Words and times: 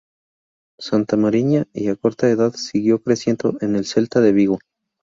Santa 0.79 1.15
Mariña 1.15 1.67
y 1.73 1.89
a 1.89 1.95
corta 1.95 2.27
edad 2.27 2.55
siguió 2.55 3.03
creciendo 3.03 3.57
en 3.61 3.75
el 3.75 3.85
Celta 3.85 4.19
de 4.19 4.31
Vigo. 4.31 4.57